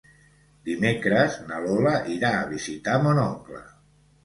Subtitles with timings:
[0.69, 3.65] Dimecres na Lola irà a visitar mon oncle.